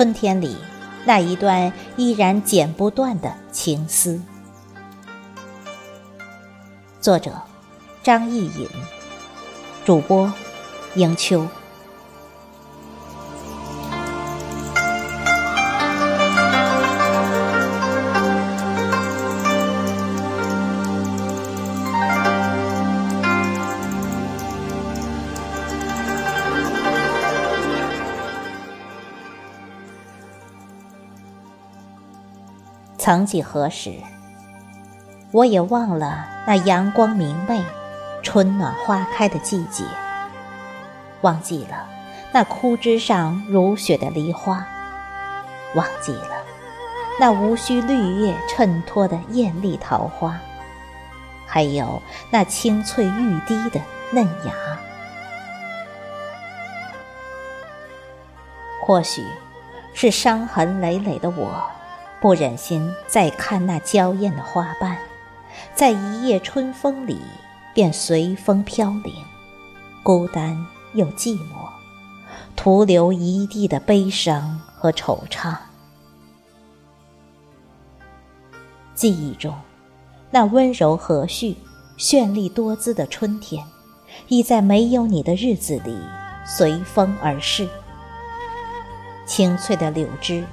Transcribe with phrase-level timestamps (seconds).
[0.00, 0.56] 春天里
[1.04, 4.18] 那一段依然剪不断的情思。
[7.02, 7.34] 作者：
[8.02, 8.66] 张艺颖，
[9.84, 10.32] 主播：
[10.94, 11.46] 迎秋。
[33.00, 33.94] 曾几何时，
[35.32, 37.64] 我也忘了那阳光明媚、
[38.22, 39.84] 春暖花开的季节，
[41.22, 41.88] 忘记了
[42.30, 44.66] 那枯枝上如雪的梨花，
[45.74, 46.44] 忘记了
[47.18, 50.38] 那无需绿叶衬托的艳丽桃花，
[51.46, 53.80] 还有那青翠欲滴的
[54.12, 54.52] 嫩芽。
[58.82, 59.24] 或许
[59.94, 61.64] 是伤痕累累的我。
[62.20, 64.98] 不忍心再看那娇艳的花瓣，
[65.74, 67.18] 在一夜春风里
[67.74, 69.14] 便随风飘零，
[70.02, 71.70] 孤单又寂寞，
[72.54, 75.56] 徒留一地的悲伤和惆怅。
[78.94, 79.54] 记忆中，
[80.30, 81.56] 那温柔和煦、
[81.96, 83.64] 绚丽多姿的春天，
[84.28, 85.96] 已在没有你的日子里
[86.44, 87.66] 随风而逝。
[89.24, 90.44] 青翠的柳枝。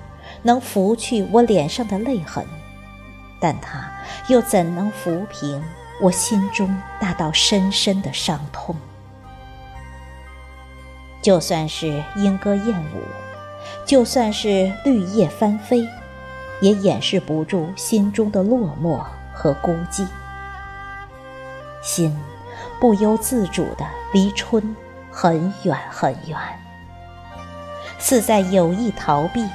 [0.48, 2.46] 能拂去我脸上的泪痕，
[3.38, 3.92] 但它
[4.30, 5.62] 又怎能抚平
[6.02, 8.74] 我心中那道深深的伤痛？
[11.22, 13.02] 就算是莺歌燕舞，
[13.86, 15.86] 就算是绿叶翻飞，
[16.62, 20.08] 也掩饰不住心中的落寞和孤寂。
[21.84, 22.18] 心
[22.80, 24.74] 不由自主地离春
[25.12, 26.40] 很远很远，
[28.00, 29.46] 似在有意逃避。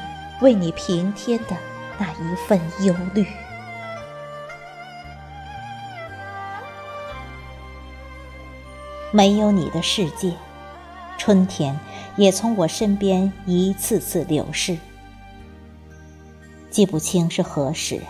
[0.43, 1.57] 为你平添的
[1.99, 3.25] 那一份忧虑，
[9.13, 10.35] 没有你的世界，
[11.17, 11.79] 春天
[12.17, 14.77] 也从我身边一次次流逝。
[16.71, 18.03] 记不清是何时，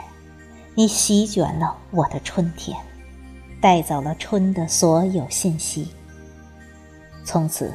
[0.75, 2.75] 你席卷了我的春天，
[3.61, 5.91] 带走了春的所有信息。
[7.27, 7.75] 从此，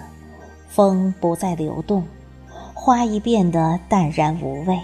[0.68, 2.04] 风不再流动。
[2.88, 4.80] 花已变得淡然无味，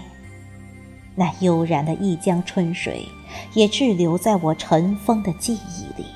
[1.14, 3.08] 那悠然的一江春水
[3.54, 6.06] 也滞留在我尘封的记忆里。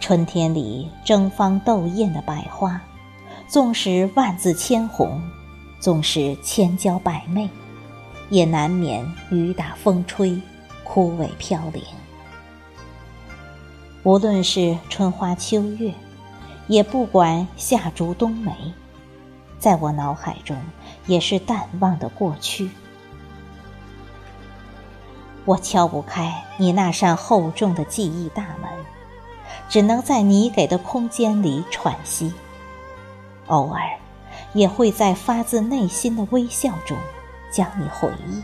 [0.00, 2.80] 春天里争芳斗艳的百花，
[3.46, 5.20] 纵使万紫千红，
[5.80, 7.46] 纵使千娇百媚，
[8.30, 10.40] 也难免雨打风吹，
[10.82, 11.82] 枯萎飘零。
[14.02, 15.92] 无论是春花秋月，
[16.68, 18.50] 也不管夏竹冬梅。
[19.58, 20.56] 在我脑海中，
[21.06, 22.70] 也是淡忘的过去。
[25.44, 28.70] 我敲不开你那扇厚重的记忆大门，
[29.68, 32.32] 只能在你给的空间里喘息。
[33.46, 33.80] 偶尔，
[34.54, 36.98] 也会在发自内心的微笑中，
[37.50, 38.42] 将你回忆，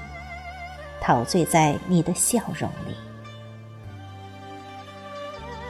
[1.01, 2.95] 陶醉在你的笑容里，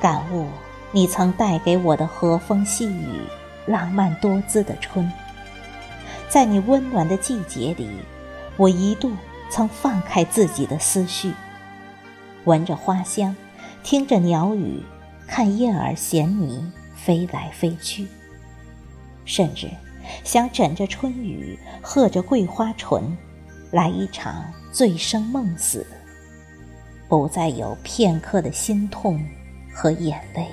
[0.02, 0.46] 感悟
[0.90, 3.22] 你曾带给我的和风细雨、
[3.64, 5.10] 浪漫多姿的春。
[6.32, 7.90] 在你温暖的季节里，
[8.56, 9.12] 我一度
[9.50, 11.30] 曾放开自己的思绪，
[12.44, 13.36] 闻着花香，
[13.82, 14.82] 听着鸟语，
[15.26, 18.08] 看燕儿衔泥飞来飞去，
[19.26, 19.68] 甚至
[20.24, 23.14] 想枕着春雨，喝着桂花醇，
[23.70, 24.42] 来一场
[24.72, 25.86] 醉生梦死，
[27.10, 29.22] 不再有片刻的心痛
[29.70, 30.46] 和眼泪。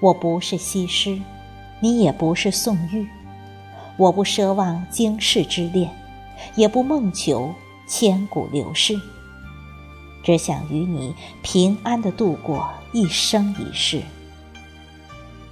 [0.00, 1.20] 我不是西施。
[1.80, 3.06] 你也不是宋玉，
[3.96, 5.90] 我不奢望经世之恋，
[6.54, 7.54] 也不梦求
[7.86, 9.00] 千古流逝，
[10.22, 14.02] 只想与你平安的度过一生一世。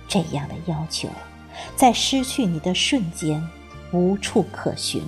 [0.08, 1.08] 这样的要求，
[1.76, 3.42] 在失去你的瞬间
[3.92, 5.02] 无处可寻。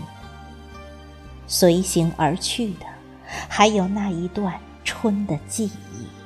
[1.47, 2.87] 随行而去的，
[3.49, 6.18] 还有那一段春的记忆。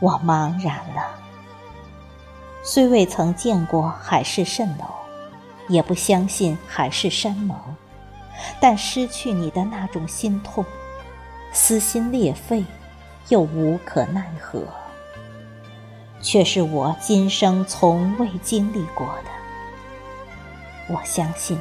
[0.00, 1.02] 我茫然了，
[2.62, 4.84] 虽未曾见过海市蜃楼，
[5.68, 7.58] 也不相信海誓山盟，
[8.60, 10.64] 但失去你的那种心痛，
[11.52, 12.64] 撕心裂肺，
[13.28, 14.62] 又无可奈何，
[16.20, 20.94] 却是我今生从未经历过的。
[20.94, 21.58] 我相信，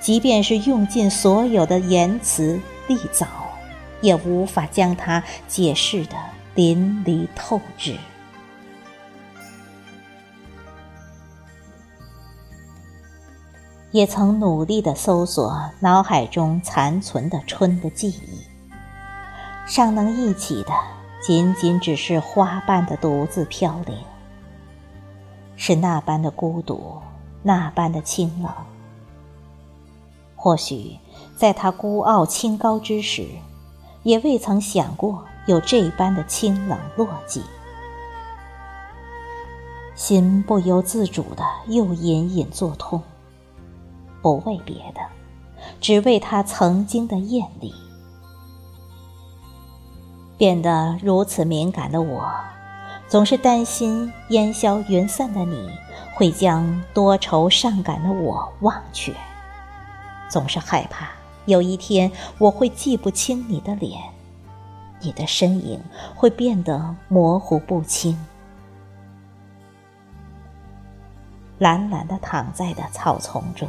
[0.00, 3.26] 即便是用尽所有的言辞力藻，
[4.00, 6.16] 也无法将它解释的。
[6.58, 7.96] 淋漓透致
[13.92, 18.40] 也曾努力的搜索脑海中残存的春的记忆，
[19.68, 20.72] 尚能忆起的
[21.22, 23.96] 仅仅只是花瓣的独自飘零。
[25.54, 27.00] 是那般的孤独，
[27.44, 28.52] 那般的清冷。
[30.34, 30.98] 或许
[31.36, 33.28] 在他孤傲清高之时，
[34.02, 35.24] 也未曾想过。
[35.48, 37.40] 有这般的清冷落寂。
[39.94, 43.02] 心不由自主的又隐隐作痛，
[44.20, 45.00] 不为别的，
[45.80, 47.72] 只为他曾经的艳丽。
[50.36, 52.30] 变得如此敏感的我，
[53.08, 55.70] 总是担心烟消云散的你
[56.14, 59.14] 会将多愁善感的我忘却，
[60.28, 61.08] 总是害怕
[61.46, 63.98] 有一天我会记不清你的脸，
[65.00, 65.80] 你的身影
[66.14, 68.18] 会变得模糊不清。
[71.58, 73.68] 懒懒的躺在的草丛中，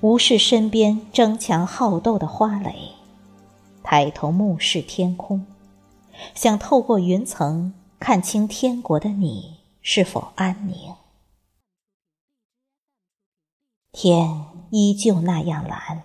[0.00, 2.74] 无视身边争强好斗的花蕾，
[3.82, 5.46] 抬头目视天空，
[6.34, 10.94] 想透过云层看清天国的你是否安宁。
[13.92, 16.02] 天依旧那样蓝，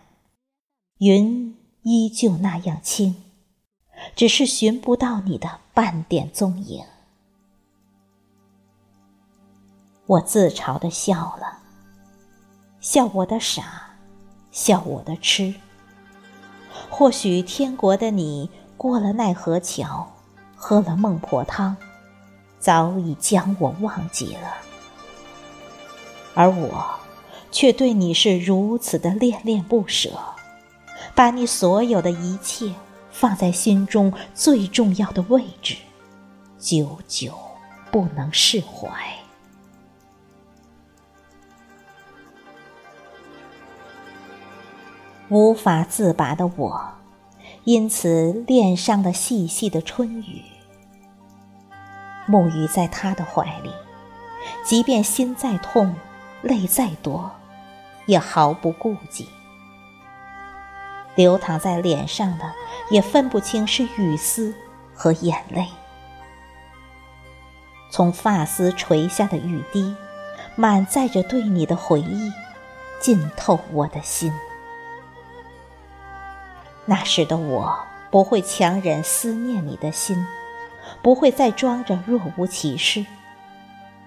[0.97, 3.15] 云依旧那样轻，
[4.15, 6.83] 只是寻不到你的半点踪影。
[10.05, 11.59] 我自嘲的笑了，
[12.79, 13.95] 笑我的傻，
[14.51, 15.53] 笑我的痴。
[16.89, 20.11] 或许天国的你过了奈何桥，
[20.55, 21.75] 喝了孟婆汤，
[22.59, 24.53] 早已将我忘记了，
[26.33, 26.99] 而我
[27.51, 30.09] 却对你是如此的恋恋不舍，
[31.13, 32.73] 把你所有的一切
[33.19, 35.75] 放在心中最重要的位置，
[36.57, 37.37] 久久
[37.91, 38.89] 不能释怀。
[45.27, 46.93] 无法自拔的我，
[47.65, 50.41] 因此恋上了细细的春雨，
[52.25, 53.69] 沐浴在他的怀里，
[54.63, 55.93] 即便心再痛，
[56.41, 57.29] 泪再多，
[58.05, 59.27] 也毫不顾忌。
[61.19, 62.49] 流淌在脸上的，
[62.89, 64.55] 也分不清是雨丝
[64.95, 65.67] 和眼泪。
[67.91, 69.93] 从发丝垂下的雨滴，
[70.55, 72.31] 满载着对你的回忆，
[73.01, 74.31] 浸透我的心。
[76.85, 77.77] 那时的我
[78.09, 80.25] 不会强忍思念你的心，
[81.01, 83.05] 不会再装着若无其事，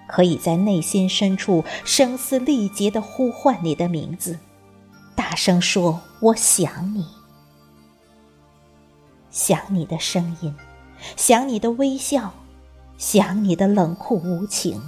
[0.07, 4.39] 可以在内心深处声嘶力竭地呼唤你的名字，
[5.13, 7.05] 大声说我想你，
[9.29, 10.55] 想你的声音，
[11.17, 12.31] 想你的微笑，
[12.97, 14.81] 想你的冷酷无情，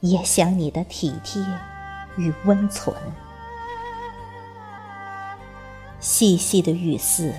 [0.00, 1.42] 也想你的体贴
[2.18, 2.94] 与温存。
[5.98, 7.32] 细细的雨丝，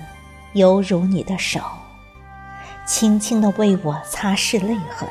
[0.54, 1.60] 犹如你的手，
[2.84, 5.08] 轻轻地为我擦拭泪痕，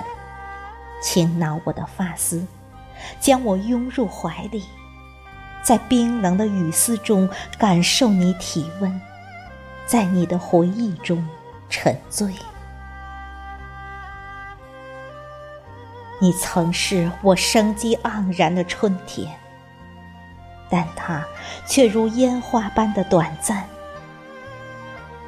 [1.01, 2.45] 轻挠我的发丝，
[3.21, 4.65] 将我拥入怀里，
[5.67, 9.01] 在冰冷的雨丝中感受你体温，
[9.85, 11.27] 在你的回忆中
[11.67, 12.33] 沉醉。
[16.21, 19.29] 你曾是我生机盎然的春天。
[20.69, 21.21] 但它
[21.65, 23.67] 却如烟花般的短暂，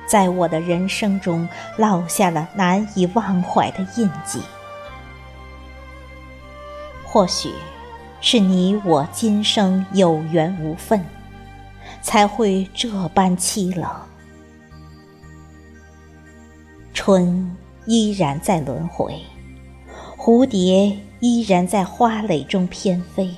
[0.07, 1.45] 在我的人生中
[1.77, 4.41] 烙下了难以忘怀的印记。
[7.05, 7.53] 或许，
[8.21, 11.03] 是你我今生有缘无分，
[12.01, 13.89] 才会这般凄冷。
[16.93, 19.21] 春依然在轮回，
[20.17, 23.35] 蝴蝶依然在花蕾中翩飞。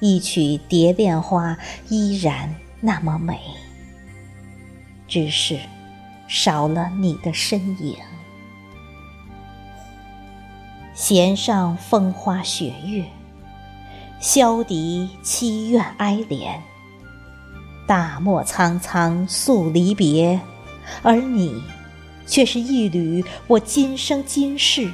[0.00, 3.40] 一曲蝶恋花依然那么美，
[5.08, 5.58] 只是
[6.28, 7.96] 少了你的身影。
[10.94, 13.04] 弦上风花雪月，
[14.20, 16.58] 箫笛凄怨哀怜。
[17.86, 20.38] 大漠苍苍诉离别，
[21.02, 21.62] 而你，
[22.26, 24.90] 却是一缕我今生今世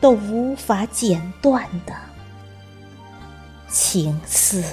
[0.00, 1.94] 都无法剪断的。
[3.68, 4.64] 情丝。